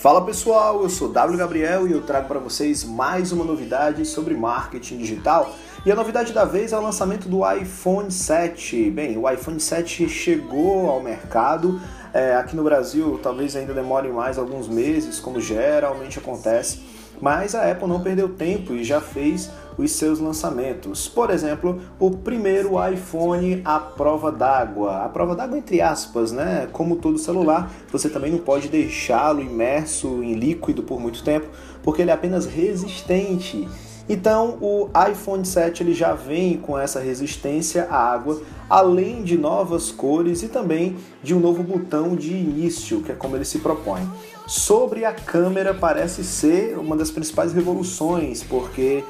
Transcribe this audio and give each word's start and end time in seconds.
Fala 0.00 0.24
pessoal, 0.24 0.82
eu 0.82 0.88
sou 0.88 1.12
W 1.12 1.36
Gabriel 1.36 1.86
e 1.86 1.92
eu 1.92 2.00
trago 2.00 2.26
para 2.26 2.38
vocês 2.38 2.82
mais 2.84 3.32
uma 3.32 3.44
novidade 3.44 4.06
sobre 4.06 4.34
marketing 4.34 4.96
digital. 4.96 5.54
E 5.84 5.92
a 5.92 5.94
novidade 5.94 6.32
da 6.32 6.42
vez 6.46 6.72
é 6.72 6.78
o 6.78 6.80
lançamento 6.80 7.28
do 7.28 7.40
iPhone 7.52 8.10
7. 8.10 8.90
Bem, 8.90 9.18
o 9.18 9.30
iPhone 9.30 9.60
7 9.60 10.08
chegou 10.08 10.88
ao 10.88 11.02
mercado. 11.02 11.78
É, 12.14 12.34
aqui 12.34 12.56
no 12.56 12.64
Brasil 12.64 13.20
talvez 13.22 13.54
ainda 13.54 13.74
demore 13.74 14.08
mais 14.08 14.38
alguns 14.38 14.68
meses, 14.68 15.20
como 15.20 15.38
geralmente 15.38 16.18
acontece 16.18 16.80
mas 17.20 17.54
a 17.54 17.70
Apple 17.70 17.88
não 17.88 18.00
perdeu 18.00 18.28
tempo 18.28 18.72
e 18.72 18.84
já 18.84 19.00
fez 19.00 19.50
os 19.76 19.92
seus 19.92 20.18
lançamentos. 20.18 21.08
Por 21.08 21.30
exemplo, 21.30 21.80
o 21.98 22.10
primeiro 22.10 22.72
iPhone 22.92 23.62
à 23.64 23.78
prova 23.78 24.30
d'água. 24.30 25.04
A 25.04 25.08
prova 25.08 25.34
d'água 25.34 25.58
entre 25.58 25.80
aspas, 25.80 26.32
né? 26.32 26.68
Como 26.72 26.96
todo 26.96 27.18
celular, 27.18 27.70
você 27.90 28.08
também 28.08 28.32
não 28.32 28.38
pode 28.38 28.68
deixá-lo 28.68 29.40
imerso 29.40 30.22
em 30.22 30.34
líquido 30.34 30.82
por 30.82 31.00
muito 31.00 31.22
tempo, 31.22 31.48
porque 31.82 32.02
ele 32.02 32.10
é 32.10 32.14
apenas 32.14 32.46
resistente. 32.46 33.68
Então, 34.12 34.58
o 34.60 34.90
iPhone 35.08 35.46
7 35.46 35.84
ele 35.84 35.94
já 35.94 36.14
vem 36.14 36.56
com 36.56 36.76
essa 36.76 36.98
resistência 36.98 37.86
à 37.88 38.12
água, 38.12 38.42
além 38.68 39.22
de 39.22 39.38
novas 39.38 39.92
cores 39.92 40.42
e 40.42 40.48
também 40.48 40.96
de 41.22 41.32
um 41.32 41.38
novo 41.38 41.62
botão 41.62 42.16
de 42.16 42.32
início, 42.32 43.02
que 43.02 43.12
é 43.12 43.14
como 43.14 43.36
ele 43.36 43.44
se 43.44 43.60
propõe. 43.60 44.02
Sobre 44.48 45.04
a 45.04 45.12
câmera, 45.12 45.72
parece 45.72 46.24
ser 46.24 46.76
uma 46.76 46.96
das 46.96 47.08
principais 47.08 47.52
revoluções, 47.52 48.42
porque 48.42 49.04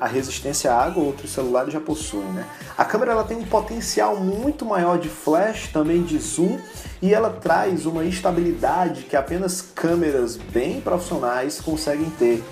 a 0.00 0.06
resistência 0.08 0.72
à 0.72 0.84
água 0.84 1.04
outros 1.04 1.30
celulares 1.30 1.72
já 1.72 1.78
possuem. 1.78 2.26
Né? 2.32 2.44
A 2.76 2.84
câmera 2.84 3.12
ela 3.12 3.22
tem 3.22 3.36
um 3.36 3.44
potencial 3.44 4.16
muito 4.16 4.64
maior 4.64 4.98
de 4.98 5.08
flash, 5.08 5.68
também 5.72 6.02
de 6.02 6.18
zoom, 6.18 6.58
e 7.00 7.14
ela 7.14 7.30
traz 7.30 7.86
uma 7.86 8.04
estabilidade 8.04 9.04
que 9.04 9.14
apenas 9.14 9.62
câmeras 9.62 10.36
bem 10.36 10.80
profissionais 10.80 11.60
conseguem 11.60 12.10
ter. 12.18 12.42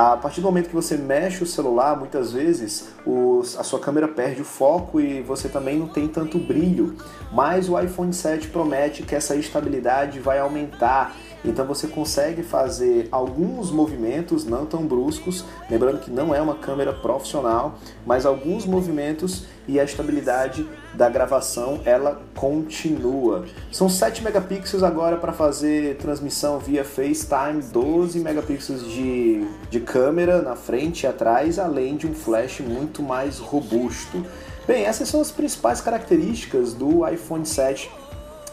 A 0.00 0.16
partir 0.16 0.40
do 0.40 0.44
momento 0.44 0.68
que 0.68 0.74
você 0.76 0.96
mexe 0.96 1.42
o 1.42 1.46
celular, 1.46 1.98
muitas 1.98 2.32
vezes 2.32 2.90
os, 3.04 3.58
a 3.58 3.64
sua 3.64 3.80
câmera 3.80 4.06
perde 4.06 4.40
o 4.40 4.44
foco 4.44 5.00
e 5.00 5.22
você 5.22 5.48
também 5.48 5.76
não 5.76 5.88
tem 5.88 6.06
tanto 6.06 6.38
brilho. 6.38 6.96
Mas 7.32 7.68
o 7.68 7.76
iPhone 7.76 8.12
7 8.12 8.46
promete 8.46 9.02
que 9.02 9.16
essa 9.16 9.34
estabilidade 9.34 10.20
vai 10.20 10.38
aumentar 10.38 11.16
então 11.44 11.64
você 11.64 11.86
consegue 11.86 12.42
fazer 12.42 13.08
alguns 13.10 13.70
movimentos 13.70 14.44
não 14.44 14.66
tão 14.66 14.86
bruscos, 14.86 15.44
lembrando 15.70 16.00
que 16.00 16.10
não 16.10 16.34
é 16.34 16.40
uma 16.40 16.54
câmera 16.54 16.92
profissional, 16.92 17.78
mas 18.04 18.26
alguns 18.26 18.66
movimentos 18.66 19.44
e 19.66 19.78
a 19.78 19.84
estabilidade 19.84 20.66
da 20.94 21.08
gravação 21.08 21.80
ela 21.84 22.22
continua. 22.34 23.44
São 23.70 23.88
7 23.88 24.24
megapixels 24.24 24.82
agora 24.82 25.16
para 25.16 25.32
fazer 25.32 25.96
transmissão 25.96 26.58
via 26.58 26.84
FaceTime, 26.84 27.62
12 27.70 28.18
megapixels 28.20 28.84
de, 28.86 29.46
de 29.70 29.80
câmera 29.80 30.40
na 30.40 30.56
frente 30.56 31.02
e 31.02 31.06
atrás, 31.06 31.58
além 31.58 31.96
de 31.96 32.06
um 32.06 32.14
flash 32.14 32.60
muito 32.60 33.02
mais 33.02 33.38
robusto. 33.38 34.24
Bem, 34.66 34.84
essas 34.84 35.08
são 35.08 35.20
as 35.20 35.30
principais 35.30 35.80
características 35.80 36.74
do 36.74 37.06
iPhone 37.08 37.46
7 37.46 37.90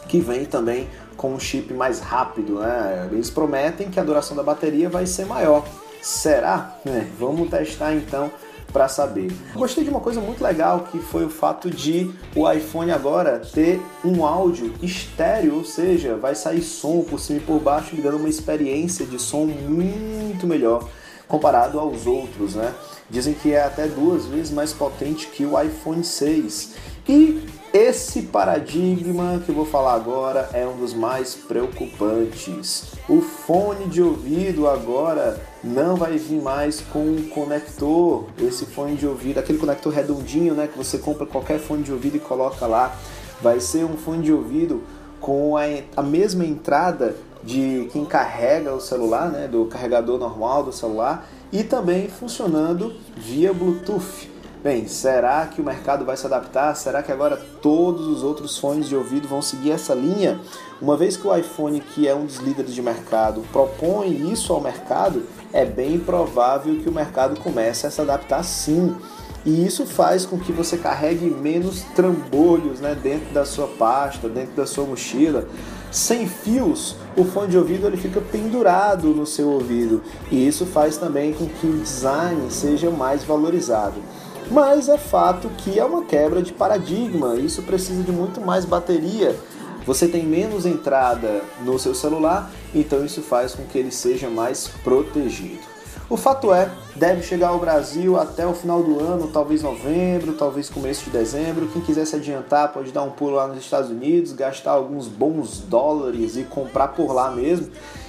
que 0.08 0.20
vem 0.20 0.44
também 0.44 0.88
com 1.16 1.34
um 1.34 1.40
chip 1.40 1.72
mais 1.72 2.00
rápido. 2.00 2.60
Né? 2.60 3.08
Eles 3.12 3.30
prometem 3.30 3.90
que 3.90 3.98
a 3.98 4.04
duração 4.04 4.36
da 4.36 4.42
bateria 4.42 4.88
vai 4.88 5.06
ser 5.06 5.26
maior. 5.26 5.66
Será? 6.02 6.78
É, 6.86 7.06
vamos 7.18 7.50
testar 7.50 7.94
então 7.94 8.30
para 8.72 8.88
saber. 8.88 9.32
Gostei 9.54 9.84
de 9.84 9.90
uma 9.90 10.00
coisa 10.00 10.20
muito 10.20 10.42
legal 10.42 10.80
que 10.90 10.98
foi 10.98 11.24
o 11.24 11.30
fato 11.30 11.70
de 11.70 12.10
o 12.34 12.50
iPhone 12.50 12.90
agora 12.90 13.40
ter 13.40 13.80
um 14.04 14.24
áudio 14.24 14.72
estéreo, 14.82 15.56
ou 15.56 15.64
seja, 15.64 16.16
vai 16.16 16.34
sair 16.34 16.62
som 16.62 17.02
por 17.02 17.18
cima 17.18 17.38
e 17.38 17.42
por 17.42 17.58
baixo, 17.58 17.96
me 17.96 18.02
dando 18.02 18.18
uma 18.18 18.28
experiência 18.28 19.06
de 19.06 19.18
som 19.18 19.46
muito 19.46 20.46
melhor 20.46 20.86
comparado 21.26 21.78
aos 21.78 22.06
outros, 22.06 22.54
né? 22.54 22.72
Dizem 23.08 23.34
que 23.34 23.52
é 23.52 23.64
até 23.64 23.86
duas 23.86 24.26
vezes 24.26 24.52
mais 24.52 24.72
potente 24.72 25.26
que 25.28 25.44
o 25.44 25.60
iPhone 25.60 26.04
6. 26.04 26.74
E 27.08 27.48
esse 27.76 28.22
paradigma 28.22 29.42
que 29.44 29.50
eu 29.50 29.54
vou 29.54 29.66
falar 29.66 29.92
agora 29.92 30.48
é 30.54 30.66
um 30.66 30.78
dos 30.78 30.94
mais 30.94 31.34
preocupantes. 31.34 32.94
O 33.06 33.20
fone 33.20 33.84
de 33.84 34.00
ouvido 34.00 34.66
agora 34.66 35.38
não 35.62 35.94
vai 35.94 36.16
vir 36.16 36.40
mais 36.40 36.80
com 36.80 37.00
um 37.00 37.28
conector, 37.28 38.24
esse 38.40 38.64
fone 38.64 38.96
de 38.96 39.06
ouvido, 39.06 39.38
aquele 39.38 39.58
conector 39.58 39.92
redondinho, 39.92 40.54
né, 40.54 40.66
que 40.68 40.78
você 40.78 40.96
compra 40.96 41.26
qualquer 41.26 41.58
fone 41.58 41.82
de 41.82 41.92
ouvido 41.92 42.16
e 42.16 42.20
coloca 42.20 42.66
lá. 42.66 42.96
Vai 43.42 43.60
ser 43.60 43.84
um 43.84 43.98
fone 43.98 44.22
de 44.22 44.32
ouvido 44.32 44.82
com 45.20 45.54
a, 45.54 45.64
a 45.98 46.02
mesma 46.02 46.46
entrada 46.46 47.14
de 47.44 47.90
quem 47.92 48.06
carrega 48.06 48.72
o 48.72 48.80
celular, 48.80 49.30
né, 49.30 49.48
do 49.48 49.66
carregador 49.66 50.18
normal 50.18 50.62
do 50.62 50.72
celular 50.72 51.28
e 51.52 51.62
também 51.62 52.08
funcionando 52.08 52.94
via 53.14 53.52
Bluetooth. 53.52 54.35
Bem, 54.66 54.88
será 54.88 55.46
que 55.46 55.60
o 55.60 55.64
mercado 55.64 56.04
vai 56.04 56.16
se 56.16 56.26
adaptar? 56.26 56.74
Será 56.74 57.00
que 57.00 57.12
agora 57.12 57.40
todos 57.62 58.08
os 58.08 58.24
outros 58.24 58.58
fones 58.58 58.88
de 58.88 58.96
ouvido 58.96 59.28
vão 59.28 59.40
seguir 59.40 59.70
essa 59.70 59.94
linha? 59.94 60.40
Uma 60.82 60.96
vez 60.96 61.16
que 61.16 61.24
o 61.24 61.32
iPhone, 61.32 61.78
que 61.78 62.08
é 62.08 62.12
um 62.12 62.26
dos 62.26 62.38
líderes 62.38 62.74
de 62.74 62.82
mercado, 62.82 63.42
propõe 63.52 64.32
isso 64.32 64.52
ao 64.52 64.60
mercado, 64.60 65.22
é 65.52 65.64
bem 65.64 66.00
provável 66.00 66.80
que 66.80 66.88
o 66.88 66.92
mercado 66.92 67.40
comece 67.40 67.86
a 67.86 67.92
se 67.92 68.00
adaptar 68.00 68.42
sim. 68.42 68.96
E 69.44 69.64
isso 69.64 69.86
faz 69.86 70.26
com 70.26 70.36
que 70.36 70.50
você 70.50 70.76
carregue 70.76 71.26
menos 71.26 71.82
trambolhos 71.94 72.80
né, 72.80 72.98
dentro 73.00 73.32
da 73.32 73.44
sua 73.44 73.68
pasta, 73.68 74.28
dentro 74.28 74.56
da 74.56 74.66
sua 74.66 74.84
mochila. 74.84 75.46
Sem 75.92 76.26
fios, 76.26 76.96
o 77.16 77.24
fone 77.24 77.52
de 77.52 77.56
ouvido 77.56 77.86
ele 77.86 77.96
fica 77.96 78.20
pendurado 78.20 79.10
no 79.10 79.26
seu 79.26 79.48
ouvido. 79.48 80.02
E 80.28 80.44
isso 80.44 80.66
faz 80.66 80.96
também 80.96 81.32
com 81.32 81.46
que 81.46 81.68
o 81.68 81.78
design 81.78 82.50
seja 82.50 82.90
mais 82.90 83.22
valorizado. 83.22 84.02
Mas 84.50 84.88
é 84.88 84.96
fato 84.96 85.48
que 85.58 85.78
é 85.78 85.84
uma 85.84 86.04
quebra 86.04 86.40
de 86.40 86.52
paradigma, 86.52 87.34
isso 87.36 87.62
precisa 87.62 88.02
de 88.02 88.12
muito 88.12 88.40
mais 88.40 88.64
bateria. 88.64 89.36
Você 89.84 90.08
tem 90.08 90.24
menos 90.24 90.66
entrada 90.66 91.42
no 91.64 91.78
seu 91.78 91.94
celular, 91.94 92.50
então 92.74 93.04
isso 93.04 93.22
faz 93.22 93.54
com 93.54 93.64
que 93.64 93.78
ele 93.78 93.90
seja 93.90 94.28
mais 94.28 94.68
protegido. 94.82 95.76
O 96.08 96.16
fato 96.16 96.54
é, 96.54 96.70
deve 96.94 97.22
chegar 97.22 97.48
ao 97.48 97.58
Brasil 97.58 98.18
até 98.18 98.46
o 98.46 98.54
final 98.54 98.80
do 98.80 99.00
ano, 99.00 99.26
talvez 99.26 99.62
novembro, 99.62 100.34
talvez 100.34 100.68
começo 100.68 101.04
de 101.04 101.10
dezembro. 101.10 101.66
Quem 101.72 101.82
quiser 101.82 102.04
se 102.04 102.14
adiantar 102.14 102.72
pode 102.72 102.92
dar 102.92 103.02
um 103.02 103.10
pulo 103.10 103.34
lá 103.34 103.48
nos 103.48 103.58
Estados 103.58 103.90
Unidos, 103.90 104.32
gastar 104.32 104.72
alguns 104.72 105.08
bons 105.08 105.58
dólares 105.58 106.36
e 106.36 106.44
comprar 106.44 106.88
por 106.88 107.12
lá 107.12 107.32
mesmo 107.32 107.68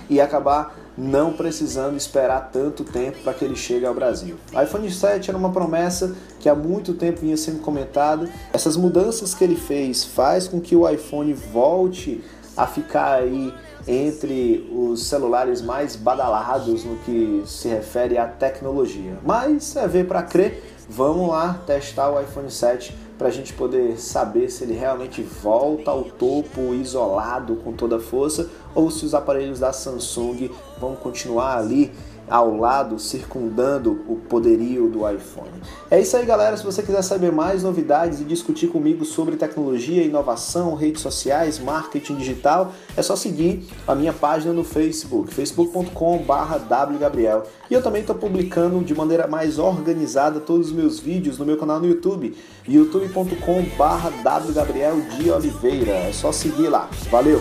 e 0.09 0.21
acabar 0.21 0.75
não 0.97 1.31
precisando 1.33 1.95
esperar 1.95 2.49
tanto 2.51 2.83
tempo 2.83 3.19
para 3.23 3.33
que 3.33 3.45
ele 3.45 3.55
chegue 3.55 3.85
ao 3.85 3.93
Brasil. 3.93 4.35
O 4.51 4.61
iPhone 4.61 4.89
7 4.91 5.29
era 5.29 5.37
uma 5.37 5.51
promessa 5.51 6.15
que 6.39 6.49
há 6.49 6.55
muito 6.55 6.95
tempo 6.95 7.21
vinha 7.21 7.37
sendo 7.37 7.59
comentada. 7.59 8.27
Essas 8.51 8.75
mudanças 8.75 9.35
que 9.35 9.43
ele 9.43 9.55
fez 9.55 10.03
faz 10.03 10.47
com 10.47 10.59
que 10.59 10.75
o 10.75 10.89
iPhone 10.89 11.33
volte 11.33 12.23
a 12.55 12.65
ficar 12.65 13.19
aí 13.19 13.53
entre 13.87 14.67
os 14.73 15.07
celulares 15.07 15.61
mais 15.61 15.95
badalados 15.95 16.83
no 16.83 16.97
que 16.97 17.43
se 17.45 17.69
refere 17.69 18.17
à 18.17 18.27
tecnologia. 18.27 19.17
Mas 19.23 19.75
é 19.75 19.87
ver 19.87 20.07
para 20.07 20.23
crer. 20.23 20.75
Vamos 20.89 21.29
lá 21.29 21.61
testar 21.65 22.09
o 22.09 22.19
iPhone 22.19 22.49
7 22.49 23.06
para 23.17 23.27
a 23.27 23.31
gente 23.31 23.53
poder 23.53 23.99
saber 23.99 24.49
se 24.49 24.63
ele 24.63 24.73
realmente 24.73 25.21
volta 25.21 25.89
ao 25.91 26.03
topo 26.03 26.73
isolado 26.73 27.55
com 27.57 27.73
toda 27.73 27.97
a 27.97 27.99
força 27.99 28.49
ou 28.75 28.91
se 28.91 29.05
os 29.05 29.13
aparelhos 29.13 29.59
da 29.59 29.73
Samsung 29.73 30.49
vão 30.79 30.95
continuar 30.95 31.57
ali 31.57 31.91
ao 32.29 32.57
lado, 32.57 32.99
circundando 32.99 34.03
o 34.07 34.15
poderio 34.15 34.87
do 34.89 35.09
iPhone. 35.09 35.49
É 35.89 35.99
isso 35.99 36.15
aí, 36.17 36.25
galera. 36.25 36.57
Se 36.57 36.63
você 36.63 36.83
quiser 36.83 37.01
saber 37.01 37.31
mais 37.31 37.63
novidades 37.63 38.19
e 38.19 38.23
discutir 38.23 38.67
comigo 38.67 39.03
sobre 39.05 39.37
tecnologia, 39.37 40.03
inovação, 40.03 40.75
redes 40.75 41.01
sociais, 41.01 41.57
marketing 41.59 42.15
digital, 42.15 42.71
é 42.95 43.01
só 43.01 43.15
seguir 43.15 43.67
a 43.87 43.95
minha 43.95 44.13
página 44.13 44.53
no 44.53 44.63
Facebook, 44.63 45.33
facebook.com/wgabriel. 45.33 47.43
E 47.69 47.73
eu 47.73 47.81
também 47.81 48.01
estou 48.01 48.15
publicando 48.15 48.83
de 48.83 48.93
maneira 48.93 49.25
mais 49.27 49.57
organizada 49.59 50.39
todos 50.39 50.67
os 50.67 50.73
meus 50.73 50.99
vídeos 50.99 51.37
no 51.37 51.45
meu 51.45 51.57
canal 51.57 51.79
no 51.79 51.87
YouTube, 51.87 52.35
youtube.com/wgabriel 52.67 55.01
de 55.17 55.31
Oliveira. 55.31 55.91
É 55.91 56.11
só 56.11 56.31
seguir 56.31 56.69
lá. 56.69 56.89
Valeu. 57.09 57.39